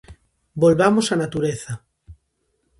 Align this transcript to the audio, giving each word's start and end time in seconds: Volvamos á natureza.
Volvamos 0.63 1.05
á 1.13 1.15
natureza. 1.23 1.73